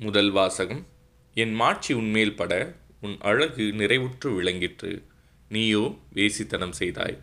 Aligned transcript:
முதல் 0.00 0.30
வாசகம் 0.30 0.86
என் 1.34 1.54
மாட்சி 1.54 1.94
உன்மேல் 1.94 2.36
பட 2.36 2.76
உன் 3.00 3.16
அழகு 3.20 3.62
நிறைவுற்று 3.62 4.34
விளங்கிற்று. 4.34 5.02
நீயோ 5.48 5.96
வேசித்தனம் 6.14 6.70
செய்தாய். 6.70 7.18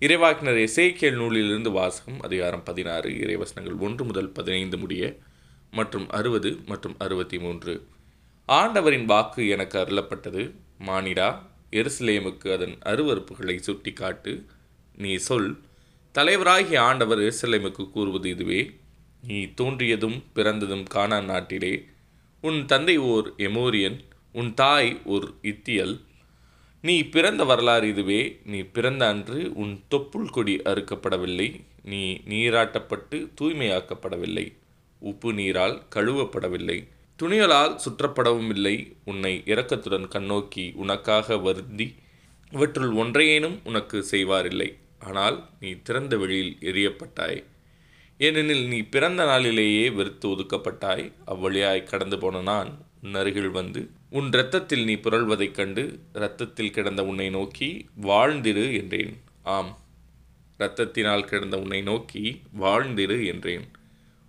இறைவாக்கினர் 0.00 0.68
எசேக்கியல் 0.68 1.12
நூலிலிருந்து 1.12 1.70
வாசகம் 1.70 2.20
அதிகாரம் 2.20 2.62
பதினாறு 2.62 3.10
இறைவசனங்கள் 3.10 3.78
ஒன்று 3.78 4.04
முதல் 4.04 4.30
பதினைந்து 4.30 4.78
முடிய 4.78 5.16
மற்றும் 5.70 6.08
அறுபது 6.08 6.58
மற்றும் 6.66 6.94
அறுபத்தி 6.98 7.38
மூன்று. 7.38 7.86
ஆண்டவரின் 8.46 9.04
வாக்கு 9.04 9.48
எனக்கு 9.48 9.78
அருளப்பட்டது. 9.78 10.54
மானிடா 10.86 11.42
எருசலேமுக்கு 11.70 12.52
அதன் 12.52 12.78
அருவறுப்புகளை 12.84 13.58
சுட்டிக்காட்டு 13.66 14.44
நீ 14.96 15.16
சொல். 15.16 15.58
தலைவராகிய 16.14 16.78
ஆண்டவர் 16.78 17.18
எருசலேமுக்கு 17.18 17.90
கூறுவது 17.90 18.28
இதுவே. 18.28 18.78
நீ 19.22 19.38
தோன்றியதும் 19.60 20.18
பிறந்ததும் 20.34 20.84
கானான் 20.94 21.24
நாட்டிலே. 21.24 21.72
உன் 22.44 22.60
தந்தை 22.66 22.96
ஓர் 22.96 23.34
எமோரியன் 23.36 23.98
உன் 24.32 24.54
தாய் 24.54 25.00
ஓர் 25.04 25.26
இத்தியல். 25.42 26.00
நீ 26.84 27.02
பிறந்த 27.02 27.44
வரலாறு 27.44 27.88
இதுவே 27.88 28.40
நீ 28.44 28.58
பிறந்த 28.60 29.08
அன்று 29.08 29.52
உன் 29.54 29.72
தொப்புள் 29.90 30.30
கொடி 30.30 30.54
அறுக்கப்படவில்லை 30.64 31.48
நீ 31.82 32.02
நீராட்டப்பட்டு 32.26 33.18
தூய்மையாக்கப்படவில்லை 33.40 34.46
உப்பு 34.98 35.32
நீரால் 35.32 35.82
கழுவப்படவில்லை 35.94 36.78
துணிகளால் 37.18 37.74
சுற்றப்படவும் 37.84 38.50
இல்லை 38.54 38.96
உன்னை 39.04 39.42
இரக்கத்துடன் 39.44 40.08
கண்ணோக்கி 40.14 40.74
உனக்காக 40.74 41.36
வருந்தி 41.36 41.94
இவற்றுள் 42.52 42.92
ஒன்றையேனும் 42.92 43.58
உனக்கு 43.64 44.06
செய்வாரில்லை. 44.10 44.68
ஆனால் 44.98 45.48
நீ 45.60 45.70
திறந்த 45.82 46.16
வெளியில் 46.16 46.56
எரியப்பட்டாய் 46.60 47.40
ஏனெனில் 48.18 48.66
நீ 48.66 48.78
பிறந்த 48.80 49.24
நாளிலேயே 49.24 49.90
வெறுத்து 49.90 50.28
ஒதுக்கப்பட்டாய் 50.28 51.12
அவ்வழியாய் 51.26 51.84
கடந்து 51.84 52.18
போன 52.18 52.40
நான் 52.40 52.78
உன் 53.02 53.14
அருகில் 53.14 53.50
வந்து 53.50 53.90
உன் 54.10 54.26
இரத்தத்தில் 54.26 54.84
நீ 54.84 54.94
புரள்வதைக் 54.94 55.50
கண்டு 55.50 55.98
இரத்தத்தில் 56.14 56.70
கிடந்த 56.70 57.04
உன்னை 57.04 57.30
நோக்கி 57.30 57.88
வாழ்ந்திரு 58.02 58.76
என்றேன். 58.82 59.20
ஆம் 59.42 59.78
இரத்தத்தினால் 60.58 61.24
கிடந்த 61.24 61.58
உன்னை 61.58 61.82
நோக்கி 61.82 62.40
வாழ்ந்திரு 62.60 63.26
என்றேன். 63.26 63.68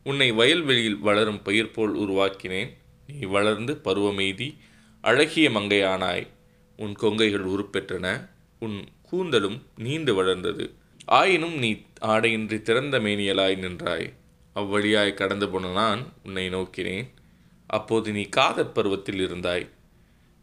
உன்னை 0.03 0.31
வயல்வெளியில் 0.31 0.99
வளரும் 0.99 1.41
பயிர் 1.41 1.71
போல் 1.71 1.95
உருவாக்கினேன். 1.95 2.69
நீ 3.07 3.19
வளர்ந்து 3.27 3.81
பருவமெய்தி 3.83 4.57
அழகிய 5.01 5.49
மங்கையானாய். 5.49 6.27
உன் 6.77 6.95
கொங்கைகள் 6.99 7.47
உருப்பெற்றன 7.47 8.29
உன் 8.59 8.83
கூந்தலும் 9.11 9.61
நீண்டு 9.77 10.13
வளர்ந்தது. 10.13 10.73
ஆயினும் 11.09 11.57
நீ 11.57 11.69
ஆடையின்றி 12.01 12.61
திறந்த 12.61 12.99
மேனியலாய் 12.99 13.55
நின்றாய். 13.57 14.13
அவ்வழியாய் 14.55 15.13
கடந்து 15.13 15.49
போன 15.49 15.71
நான் 15.71 16.01
உன்னை 16.23 16.49
நோக்கினேன். 16.49 17.07
அப்போது 17.67 18.11
நீ 18.11 18.23
காதற் 18.23 18.73
பருவத்தில் 18.73 19.27
இருந்தாய். 19.27 19.65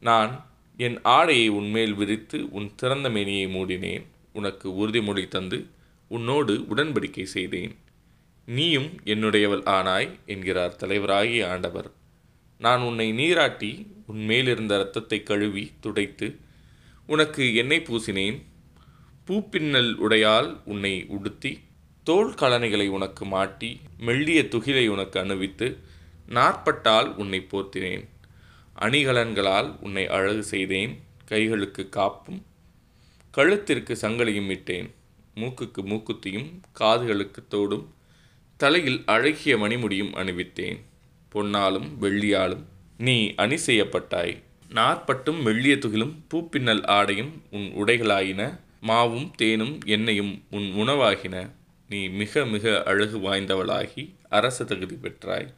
நான் 0.01 0.33
என் 0.77 0.99
ஆடையை 1.03 1.49
உன்மேல் 1.49 1.95
விரித்து 1.95 2.39
உன் 2.51 2.75
திறந்த 2.77 3.09
மேனியை 3.11 3.47
மூடினேன். 3.47 4.05
உனக்கு 4.33 4.69
உறுதிமொழி 4.71 5.29
தந்து 5.29 5.67
உன்னோடு 6.09 6.55
உடன்படிக்கை 6.71 7.23
செய்தேன். 7.23 7.75
நீயும் 8.47 8.91
என்னுடையவள் 9.05 9.65
ஆனாய் 9.69 10.11
என்கிறார் 10.27 10.77
தலைவராகிய 10.81 11.49
ஆண்டவர். 11.49 11.91
நான் 12.59 12.81
உன்னை 12.81 13.13
நீராட்டி 13.13 13.71
உன்மேலிருந்த 14.07 14.75
இரத்தத்தை 14.75 15.23
கழுவி 15.23 15.71
துடைத்து 15.81 16.37
உனக்கு 17.07 17.55
எண்ணெய் 17.55 17.87
பூசினேன். 17.89 18.39
பூப்பின்னல் 19.27 19.93
உடையால் 20.05 20.49
உன்னை 20.65 21.05
உடுத்தி 21.09 21.51
தோல் 22.05 22.35
கலனைகளை 22.35 22.89
உனக்கு 22.89 23.25
மாட்டி 23.25 23.71
மெல்லிய 23.99 24.41
துகிலை 24.43 24.85
உனக்கு 24.89 25.17
அணிவித்து 25.21 25.67
நாற்பட்டால் 26.37 27.09
உன்னை 27.15 27.41
போர்த்தினேன். 27.51 28.05
அணிகலன்களால் 28.81 29.69
உன்னை 29.81 30.05
அழகு 30.17 30.43
செய்தேன் 30.43 30.93
கைகளுக்கு 31.31 31.89
காப்பும் 31.89 32.41
கழுத்திற்கு 33.35 33.97
சங்கலியும் 34.03 34.51
இட்டேன். 34.57 34.89
மூக்குக்கு 35.35 35.83
மூக்குத்தியும் 35.91 36.49
காதுகளுக்கு 36.81 37.43
தோடும் 37.49 37.87
தலையில் 38.61 39.01
அழகிய 39.07 39.57
மணிமுடியும் 39.57 40.13
அணிவித்தேன். 40.23 40.79
பொன்னாலும் 41.29 41.89
வெள்ளியாலும் 42.03 42.65
நீ 42.99 43.17
அணி 43.35 43.59
செய்யப்பட்டாய் 43.67 44.35
நாற்பட்டும் 44.75 45.43
மெல்லிய 45.43 45.75
துகிலும் 45.77 46.15
பூப்பின்னல் 46.31 46.85
ஆடையும் 46.87 47.33
உன் 47.51 47.69
உடைகளாயின. 47.83 48.43
மாவும் 48.87 49.29
தேனும் 49.39 49.75
எண்ணெயும் 49.85 50.33
உன் 50.51 50.69
உணவாகின. 50.77 51.51
நீ 51.89 52.09
மிக 52.09 52.45
மிக 52.45 52.83
அழகு 52.83 53.19
வாய்ந்தவளாகி 53.19 54.05
அரச 54.29 54.65
தகுதி 54.65 54.97
பெற்றாய். 55.03 55.49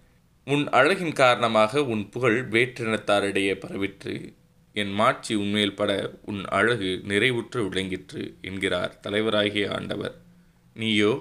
உன் 0.46 0.68
அழகின் 0.68 1.12
காரணமாக 1.12 1.84
உன் 1.84 2.08
புகழ் 2.08 2.38
வேற்றினத்தாரிடையே 2.50 3.54
பரவிற்று. 3.54 4.14
என் 4.74 4.92
மாட்சி 4.92 5.34
உண்மையில் 5.34 5.74
பட 5.74 5.92
உன் 6.24 6.44
அழகு 6.44 6.90
நிறைவுற்று 7.08 7.68
விளங்கிற்று 7.68 8.22
என்கிறார் 8.40 8.98
தலைவராகிய 9.02 9.74
ஆண்டவர். 9.74 10.14
நீயோ 10.74 11.12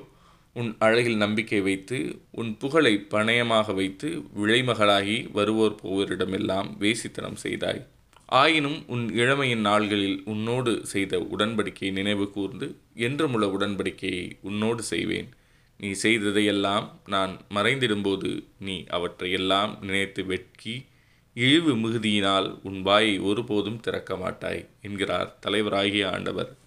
உன் 0.53 0.75
அழகில் 0.79 1.18
நம்பிக்கை 1.18 1.59
வைத்து 1.62 1.97
உன் 2.31 2.57
புகழை 2.57 2.94
பணயமாக 3.09 3.74
வைத்து 3.74 4.09
விளைமகளாகி 4.38 5.18
வருவோர் 5.31 5.75
போவோரிடமெல்லாம் 5.84 6.69
வேசித்தனம் 6.79 7.39
செய்தாய். 7.44 7.81
ஆயினும் 8.30 8.84
உன் 8.88 9.10
இளமையின் 9.10 9.66
நாள்களில் 9.66 10.22
உன்னோடு 10.26 10.86
செய்த 10.86 11.28
உடன்படிக்கையை 11.38 11.92
நினைவு 11.92 12.32
கூர்ந்து 12.32 12.76
என்றுமுள்ள 12.96 13.46
உடன்படிக்கையை 13.58 14.38
உன்னோடு 14.42 14.84
செய்வேன். 14.84 15.30
நீ 15.78 15.92
செய்ததையெல்லாம் 16.04 16.90
நான் 17.08 17.38
மறைந்திடும்போது 17.50 18.44
நீ 18.60 18.84
அவற்றையெல்லாம் 18.88 19.78
நினைத்து 19.82 20.26
வெட்கி 20.26 20.86
இழிவு 21.34 21.76
மிகுதியினால் 21.76 22.60
உன் 22.64 22.82
வாயை 22.82 23.20
ஒருபோதும் 23.20 23.80
திறக்க 23.80 24.18
மாட்டாய் 24.18 24.68
என்கிறார் 24.82 25.38
தலைவராகிய 25.46 26.12
ஆண்டவர். 26.12 26.58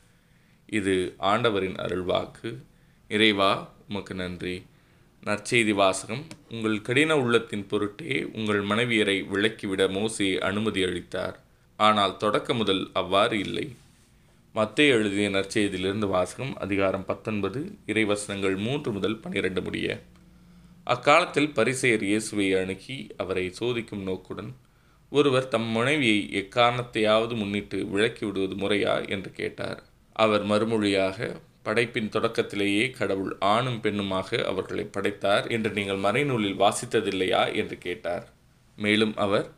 இது 0.67 1.15
ஆண்டவரின் 1.19 1.77
அருள்வாக்கு. 1.77 2.57
இறைவா 3.09 3.73
உமக்கு 3.89 4.15
நன்றி. 4.15 4.63
நற்செய்தி 5.25 5.75
வாசகம். 5.75 6.27
உங்கள் 6.51 6.83
கடின 6.83 7.17
உள்ளத்தின் 7.19 7.67
பொருட்டே 7.67 8.25
உங்கள் 8.33 8.63
மனைவியரை 8.63 9.27
விலக்கிவிட 9.29 9.91
மோசே 9.91 10.39
அனுமதி 10.39 10.83
அளித்தார். 10.83 11.39
ஆனால் 11.81 12.17
தொடக்க 12.17 12.55
முதல் 12.55 12.91
அவ்வாறு 12.93 13.39
இல்லை. 13.39 13.77
மத்தே 14.55 14.89
எழுதிய 14.89 15.29
நற்செய்தியிலிருந்து 15.29 16.07
வாசகம் 16.09 16.57
அதிகாரம் 16.57 17.05
பத்தொன்பது 17.05 17.61
இறைவசனங்கள் 17.87 18.57
மூன்று 18.57 18.93
முதல் 18.93 19.17
பனிரெண்டு 19.19 19.63
முடிய. 19.63 20.03
அக்காலத்தில் 20.85 21.53
பரிசெயர் 21.53 22.03
இயேசுவை 22.03 22.55
அணுகி 22.55 23.11
அவரை 23.17 23.53
சோதிக்கும் 23.61 24.03
நோக்குடன் 24.03 24.51
ஒருவர் 25.13 25.49
தம் 25.49 25.71
மனைவியை 25.71 26.21
எக்காரணத்தையாவது 26.33 27.37
முன்னிட்டு 27.37 27.79
விளக்கி 27.87 28.25
விடுவது 28.25 28.55
முறையா 28.55 29.09
என்று 29.09 29.33
கேட்டார். 29.33 29.81
அவர் 30.17 30.45
மறுமொழியாக 30.47 31.31
படைப்பின் 31.63 32.09
தொடக்கத்திலேயே 32.09 32.91
கடவுள் 32.91 33.37
ஆணும் 33.39 33.81
பெண்ணுமாக 33.83 34.45
அவர்களை 34.45 34.85
படைத்தார் 34.85 35.49
என்று 35.49 35.71
நீங்கள் 35.71 35.99
மறைநூலில் 35.99 36.61
வாசித்ததில்லையா? 36.61 37.55
என்று 37.55 37.79
கேட்டார். 37.79 38.27
மேலும் 38.79 39.17
அவர் 39.17 39.49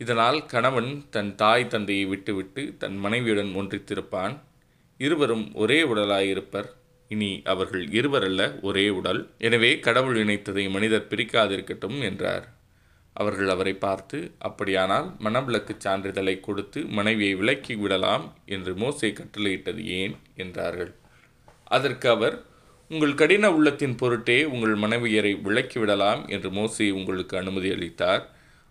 இதனால் 0.00 0.46
கணவன் 0.46 0.90
தன் 1.10 1.34
தாய் 1.34 1.66
தந்தையை 1.66 2.04
விட்டுவிட்டு 2.04 2.62
தன் 2.78 2.96
மனைவியுடன் 2.96 3.50
ஒன்றித்திருப்பான். 3.54 4.34
இருவரும் 5.00 5.44
ஒரே 5.54 5.82
உடலாயிருப்பர். 5.82 6.68
இனி 7.08 7.42
அவர்கள் 7.44 7.84
இருவரல்ல 7.88 8.42
ஒரே 8.60 8.88
உடல். 8.88 9.20
எனவே 9.38 9.78
கடவுள் 9.78 10.16
இணைத்ததை 10.24 10.64
மனிதர் 10.70 11.08
பிரிக்காதிருக்கட்டும் 11.10 11.98
என்றார். 12.02 12.46
அவர்கள் 13.16 13.48
அவரை 13.48 13.74
பார்த்து 13.74 14.18
அப்படியானால் 14.38 15.08
மனவிளக்கு 15.18 15.74
சான்றிதழை 15.84 16.40
கொடுத்து 16.40 16.80
மனைவியை 16.88 17.34
விலக்கி 17.34 17.74
விடலாம் 17.74 18.24
என்று 18.46 18.72
மோசை 18.74 19.10
கட்டளையிட்டது 19.12 19.82
ஏன்? 20.00 20.14
என்றார்கள். 20.36 20.92
அதற்கு 21.64 22.08
அவர் 22.08 22.36
உங்கள் 22.90 23.14
கடின 23.14 23.50
உள்ளத்தின் 23.50 23.94
பொருட்டே 23.94 24.44
உங்கள் 24.44 24.76
மனைவியரை 24.76 25.32
விலக்கி 25.42 25.78
விடலாம் 25.78 26.28
என்று 26.28 26.50
மோசை 26.50 26.90
உங்களுக்கு 26.90 27.34
அனுமதி 27.38 27.70
அளித்தார். 27.70 28.22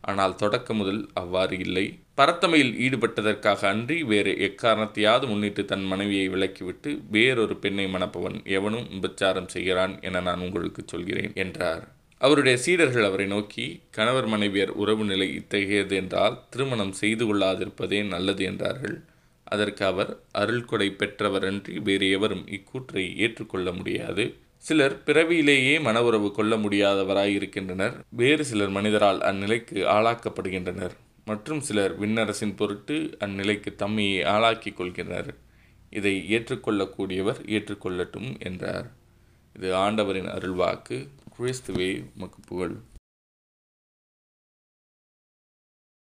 ஆனால் 0.03 0.35
தொடக்க 0.35 0.73
முதல் 0.73 1.01
அவ்வாறு 1.13 1.55
இல்லை. 1.59 1.85
பரத்தமையில் 2.15 2.73
ஈடுபட்டதற்காக 2.85 3.61
அன்றி 3.67 3.97
வேறு 4.03 4.31
எக்காரணத்தையாவது 4.47 5.25
முன்னிட்டு 5.27 5.65
தன் 5.65 5.85
மனைவியை 5.85 6.27
விலக்கிவிட்டு 6.29 6.91
வேறொரு 7.09 7.55
பெண்ணை 7.57 7.85
மணப்பவன் 7.87 8.37
எவனும் 8.43 8.89
விபச்சாரம் 8.89 9.47
செய்கிறான் 9.47 10.01
என 10.01 10.21
நான் 10.21 10.39
உங்களுக்கு 10.39 10.83
சொல்கிறேன் 10.85 11.33
என்றார். 11.35 11.83
அவருடைய 12.21 12.57
சீடர்கள் 12.57 13.07
அவரை 13.09 13.27
நோக்கி 13.27 13.65
கணவர் 13.91 14.27
மனைவியர் 14.27 14.73
உறவு 14.75 15.03
நிலை 15.03 15.27
இத்தகையது 15.33 15.95
என்றால் 15.95 16.35
திருமணம் 16.49 16.91
செய்து 16.91 17.25
கொள்ளாதிருப்பதே 17.25 17.99
நல்லது 18.07 18.43
என்றார்கள். 18.43 18.97
அதற்கு 19.47 19.85
அவர் 19.85 20.11
அருள்கொடை 20.31 20.89
பெற்றவரன்றி 20.91 21.75
வேறு 21.81 22.07
எவரும் 22.09 22.45
இக்கூற்றை 22.47 23.15
ஏற்றுக்கொள்ள 23.17 23.71
முடியாது. 23.71 24.25
சிலர் 24.59 25.03
பிறவியிலேயே 25.03 25.79
மன 25.79 26.03
உறவு 26.03 26.31
கொள்ள 26.31 26.57
முடியாதவராய் 26.57 27.33
இருக்கின்றனர் 27.33 28.03
வேறு 28.09 28.45
சிலர் 28.45 28.69
மனிதரால் 28.69 29.19
அந்நிலைக்கு 29.19 29.83
ஆளாக்கப்படுகின்றனர். 29.95 30.91
மற்றும் 31.25 31.61
சிலர் 31.61 31.99
விண்ணரசின் 31.99 32.55
பொருட்டு 32.55 33.17
அந்நிலைக்கு 33.19 33.75
தம்மையை 33.75 34.23
ஆளாக்கிக் 34.23 34.81
கொள்கின்றனர். 34.81 35.35
இதை 35.89 36.25
ஏற்றுக்கொள்ளக்கூடியவர் 36.29 37.39
ஏற்றுக்கொள்ளட்டும் 37.45 38.39
என்றார். 38.39 38.91
இது 39.55 39.75
ஆண்டவரின் 39.75 40.27
அருள்வாக்கு. 40.27 41.07
கிறிஸ்துவே 41.39 42.03
உமக்கு 42.15 42.39
புகழ். 42.47 42.75